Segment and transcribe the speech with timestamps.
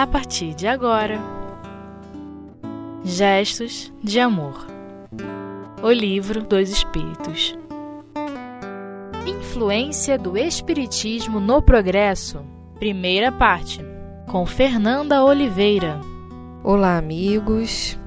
[0.00, 1.18] a partir de agora.
[3.04, 4.66] Gestos de Amor
[5.82, 7.54] O Livro dos Espíritos
[9.26, 12.42] Influência do Espiritismo no Progresso
[12.78, 13.80] Primeira parte
[14.26, 16.00] Com Fernanda Oliveira
[16.64, 17.98] Olá, amigos.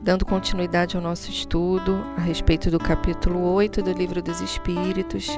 [0.00, 5.28] Dando continuidade ao nosso estudo a respeito do capítulo 8 do Livro dos Espíritos,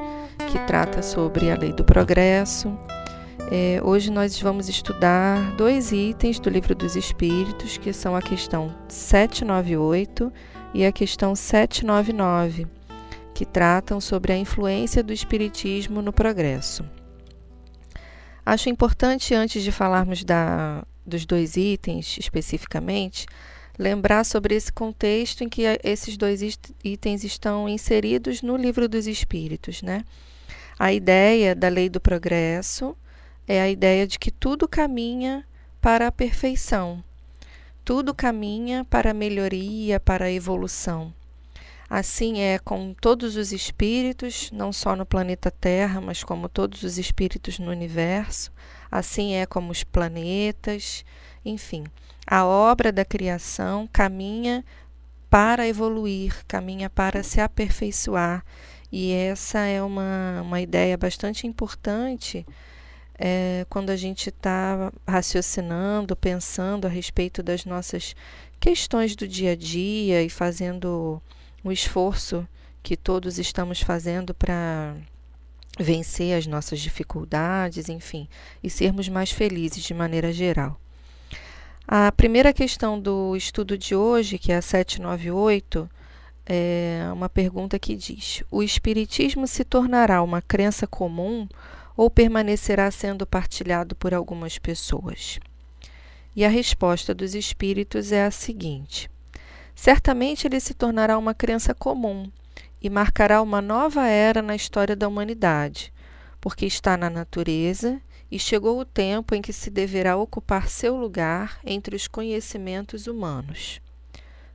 [0.51, 2.75] que trata sobre a lei do progresso.
[3.51, 8.75] É, hoje nós vamos estudar dois itens do Livro dos Espíritos, que são a questão
[8.89, 10.33] 798
[10.73, 12.67] e a questão 799,
[13.35, 16.85] que tratam sobre a influência do Espiritismo no progresso.
[18.47, 23.27] Acho importante, antes de falarmos da, dos dois itens especificamente,
[23.79, 26.41] lembrar sobre esse contexto em que esses dois
[26.83, 30.03] itens estão inseridos no Livro dos Espíritos, né?
[30.79, 32.97] A ideia da lei do progresso
[33.47, 35.47] é a ideia de que tudo caminha
[35.81, 37.03] para a perfeição,
[37.85, 41.13] tudo caminha para a melhoria, para a evolução.
[41.89, 46.97] Assim é com todos os espíritos, não só no planeta Terra, mas como todos os
[46.99, 48.51] espíritos no universo.
[48.91, 51.05] Assim é como os planetas,
[51.45, 51.85] enfim.
[52.27, 54.65] A obra da criação caminha
[55.29, 58.43] para evoluir, caminha para se aperfeiçoar.
[58.91, 62.47] E essa é uma, uma ideia bastante importante
[63.19, 68.15] é, quando a gente está raciocinando, pensando a respeito das nossas
[68.59, 71.21] questões do dia a dia e fazendo
[71.63, 72.47] o esforço
[72.83, 74.95] que todos estamos fazendo para
[75.79, 78.29] vencer as nossas dificuldades, enfim,
[78.63, 80.79] e sermos mais felizes de maneira geral.
[81.87, 85.89] A primeira questão do estudo de hoje, que é a 798,
[86.47, 91.49] é uma pergunta que diz: O Espiritismo se tornará uma crença comum
[91.97, 95.39] ou permanecerá sendo partilhado por algumas pessoas?
[96.37, 99.11] E a resposta dos espíritos é a seguinte:
[99.75, 102.31] certamente ele se tornará uma crença comum
[102.81, 105.93] e marcará uma nova era na história da humanidade,
[106.41, 111.59] porque está na natureza e chegou o tempo em que se deverá ocupar seu lugar
[111.65, 113.81] entre os conhecimentos humanos.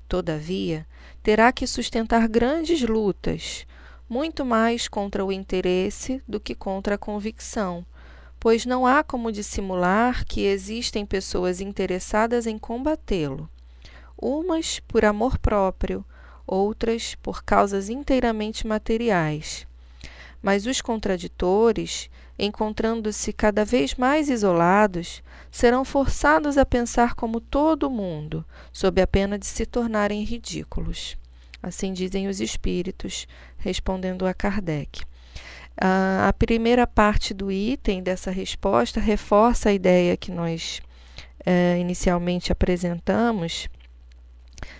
[0.08, 0.85] Todavia,
[1.24, 3.66] terá que sustentar grandes lutas,
[4.09, 7.86] muito mais contra o interesse do que contra a convicção,
[8.40, 13.47] pois não há como dissimular que existem pessoas interessadas em combatê-lo,
[14.20, 16.03] umas por amor próprio,
[16.47, 19.68] outras por causas inteiramente materiais.
[20.41, 25.22] Mas os contraditores, encontrando-se cada vez mais isolados,
[25.52, 31.18] serão forçados a pensar como todo mundo, sob a pena de se tornarem ridículos.
[31.62, 33.28] Assim dizem os espíritos,
[33.58, 35.02] respondendo a Kardec.
[35.78, 40.81] A primeira parte do item dessa resposta reforça a ideia que nós
[41.42, 43.70] uh, inicialmente apresentamos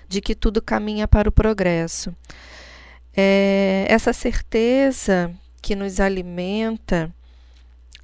[0.10, 2.14] de que tudo caminha para o progresso.
[3.16, 7.14] É, essa certeza que nos alimenta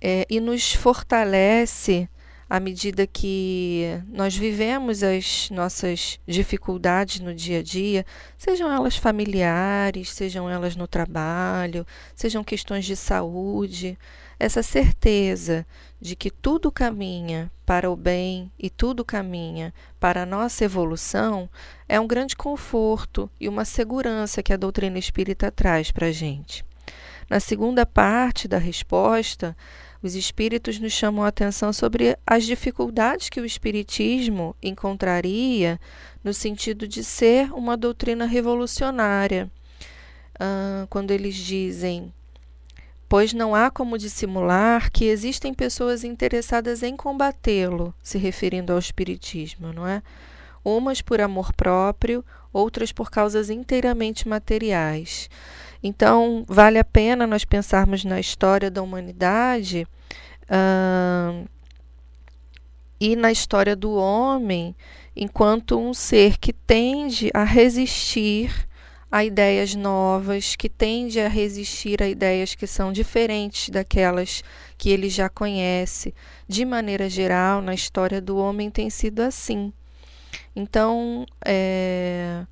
[0.02, 2.09] é, e nos fortalece
[2.50, 8.06] à medida que nós vivemos as nossas dificuldades no dia a dia,
[8.38, 11.85] sejam elas familiares, sejam elas no trabalho,
[12.16, 13.97] sejam questões de saúde,
[14.39, 15.66] essa certeza
[16.00, 21.50] de que tudo caminha para o bem e tudo caminha para a nossa evolução
[21.89, 26.63] é um grande conforto e uma segurança que a doutrina espírita traz para a gente.
[27.27, 29.57] Na segunda parte da resposta,
[30.06, 35.80] os espíritos nos chamam a atenção sobre as dificuldades que o espiritismo encontraria
[36.24, 39.50] no sentido de ser uma doutrina revolucionária.
[40.36, 42.14] Uh, quando eles dizem,
[43.08, 49.72] pois não há como dissimular que existem pessoas interessadas em combatê-lo, se referindo ao espiritismo,
[49.72, 50.04] não é?
[50.64, 55.30] Umas por amor próprio, outras por causas inteiramente materiais.
[55.88, 59.88] Então, vale a pena nós pensarmos na história da humanidade
[60.50, 61.48] uh,
[63.00, 64.75] e na história do homem
[65.15, 68.68] enquanto um ser que tende a resistir
[69.12, 74.44] a ideias novas, que tende a resistir a ideias que são diferentes daquelas
[74.80, 76.15] que ele já conhece.
[76.48, 79.71] De maneira geral, na história do homem tem sido assim.
[80.56, 82.44] Então, é,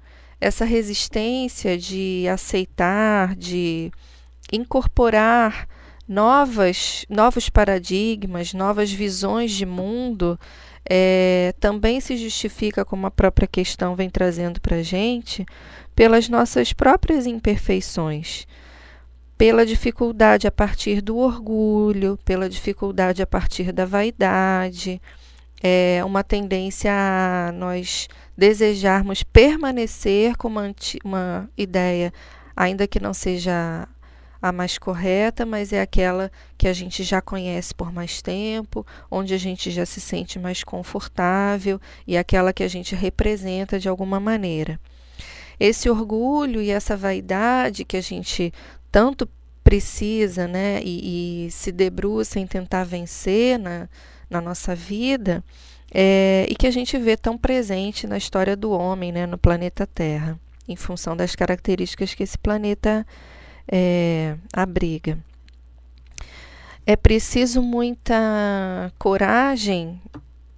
[0.43, 3.89] essa resistência de aceitar, de
[4.51, 5.67] incorporar
[6.05, 10.37] novas, novos paradigmas, novas visões de mundo,
[10.85, 15.45] é, também se justifica, como a própria questão vem trazendo para a gente,
[15.95, 18.45] pelas nossas próprias imperfeições,
[19.37, 25.01] pela dificuldade a partir do orgulho, pela dificuldade a partir da vaidade,
[25.63, 30.75] é uma tendência a nós desejarmos permanecer com uma,
[31.05, 32.13] uma ideia,
[32.53, 33.87] ainda que não seja
[34.41, 39.33] a mais correta, mas é aquela que a gente já conhece por mais tempo, onde
[39.33, 44.19] a gente já se sente mais confortável e aquela que a gente representa de alguma
[44.19, 44.77] maneira.
[45.57, 48.53] Esse orgulho e essa vaidade que a gente
[48.91, 49.29] tanto
[49.63, 53.87] precisa né, e, e se debruça em tentar vencer na,
[54.33, 55.43] na nossa vida,
[55.93, 59.85] é, e que a gente vê tão presente na história do homem né, no planeta
[59.87, 63.05] Terra, em função das características que esse planeta
[63.71, 65.17] é, abriga.
[66.85, 70.01] É preciso muita coragem,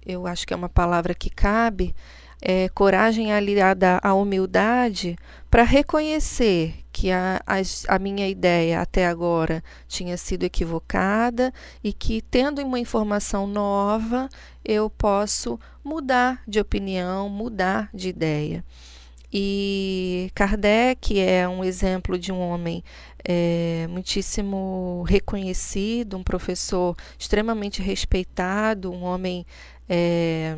[0.04, 1.94] eu acho que é uma palavra que cabe,
[2.40, 5.16] é, coragem aliada à humildade
[5.50, 7.56] para reconhecer que a, a,
[7.94, 11.52] a, minha ideia até agora tinha sido equivocada
[11.84, 14.28] e que, tendo uma informação nova,
[14.64, 18.64] eu posso mudar de opinião, mudar de ideia.
[19.32, 22.82] E Kardec é um exemplo de um homem
[23.22, 29.44] é, muitíssimo reconhecido, um professor extremamente respeitado, um homem.
[29.88, 30.56] É,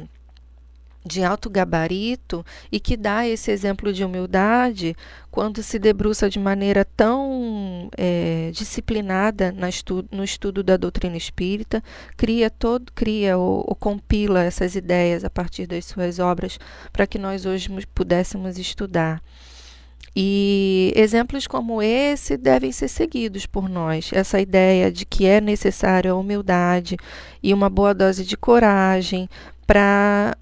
[1.08, 4.94] de alto gabarito e que dá esse exemplo de humildade
[5.30, 11.82] quando se debruça de maneira tão é, disciplinada estu no estudo da doutrina espírita,
[12.16, 16.58] cria todo, cria ou, ou, compila essas ideias a partir das suas obras
[16.92, 19.22] para que nós hoje pudéssemos estudar.
[20.20, 24.10] E exemplos como esse devem ser seguidos por nós.
[24.12, 26.96] Essa ideia de que é necessário a humildade
[27.40, 29.28] e uma boa dose de coragem
[29.64, 30.36] para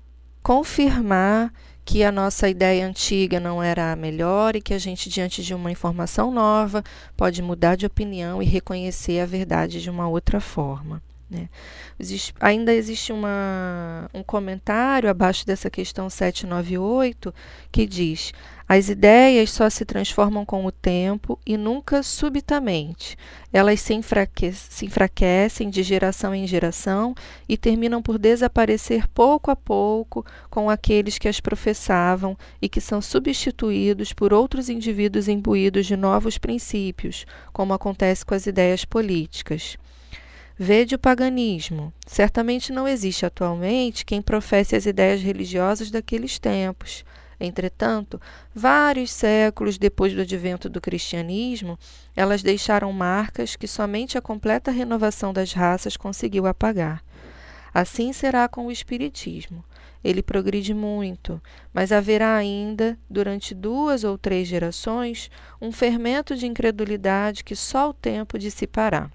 [0.46, 1.52] confirmar
[1.84, 5.52] que a nossa ideia antiga não era a melhor e que a gente, diante de
[5.52, 6.84] uma informação nova,
[7.16, 11.02] pode mudar de opinião e reconhecer a verdade de uma outra forma.
[11.28, 11.48] Né?
[11.98, 17.34] Existe, ainda existe uma, um comentário abaixo dessa questão 798
[17.72, 18.32] que diz:
[18.68, 23.16] as ideias só se transformam com o tempo e nunca subitamente.
[23.52, 27.12] Elas se, enfraque se enfraquecem de geração em geração
[27.48, 33.00] e terminam por desaparecer pouco a pouco com aqueles que as professavam e que são
[33.00, 39.76] substituídos por outros indivíduos imbuídos de novos princípios, como acontece com as ideias políticas.
[40.58, 41.92] Vede o paganismo.
[42.06, 47.04] Certamente não existe atualmente quem professe as ideias religiosas daqueles tempos.
[47.38, 48.18] Entretanto,
[48.54, 51.78] vários séculos depois do advento do cristianismo,
[52.16, 57.04] elas deixaram marcas que somente a completa renovação das raças conseguiu apagar.
[57.74, 59.62] Assim será com o Espiritismo.
[60.02, 61.38] Ele progride muito,
[61.70, 65.30] mas haverá ainda, durante duas ou três gerações,
[65.60, 69.10] um fermento de incredulidade que só o tempo dissipará.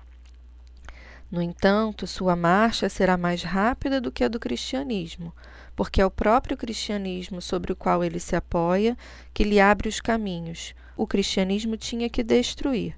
[1.31, 5.33] No entanto, sua marcha será mais rápida do que a do cristianismo,
[5.77, 8.97] porque é o próprio cristianismo sobre o qual ele se apoia
[9.33, 10.75] que lhe abre os caminhos.
[10.97, 12.95] O cristianismo tinha que destruir,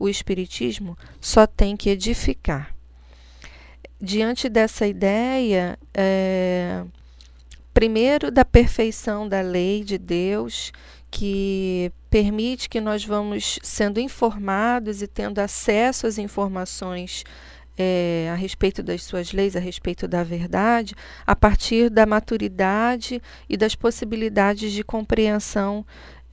[0.00, 2.74] o espiritismo só tem que edificar.
[4.00, 6.84] Diante dessa ideia, é,
[7.72, 10.72] primeiro da perfeição da lei de Deus,
[11.10, 17.24] que permite que nós vamos sendo informados e tendo acesso às informações
[17.78, 20.94] é, a respeito das suas leis, a respeito da verdade,
[21.26, 25.84] a partir da maturidade e das possibilidades de compreensão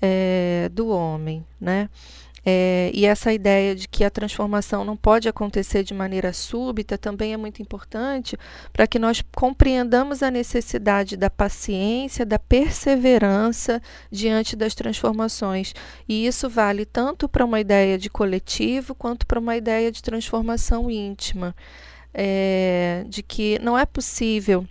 [0.02, 1.90] é, do homem, né?
[2.46, 7.34] É, e essa ideia de que a transformação não pode acontecer de maneira súbita também
[7.34, 8.38] é muito importante
[8.74, 13.82] para que nós compreendamos a necessidade da paciência, da perseverança
[14.12, 15.74] diante das transformações.
[16.08, 20.92] E isso vale tanto para uma ideia de coletivo quanto para uma ideia de transformação
[20.92, 21.56] íntima.
[22.16, 24.68] É, de que não é possível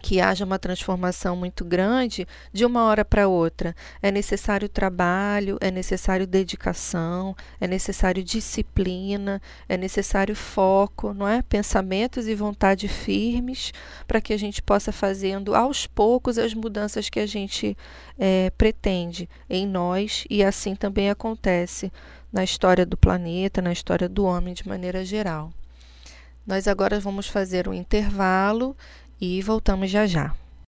[0.00, 3.74] que haja uma transformação muito grande de uma hora para outra.
[4.00, 11.42] É necessário trabalho, é necessário dedicação, é necessário disciplina, é necessário foco, não é?
[11.42, 13.72] Pensamentos e vontade firmes
[14.06, 17.76] para que a gente possa fazendo aos poucos as mudanças que a gente
[18.18, 21.92] é, pretende em nós e assim também acontece
[22.32, 25.52] na história do planeta, na história do homem de maneira geral.
[26.46, 28.74] Nós agora vamos fazer um intervalo
[29.20, 30.34] e voltamos já já.